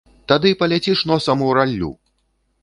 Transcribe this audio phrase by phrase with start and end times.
[0.31, 1.91] Тады паляціш носам у раллю.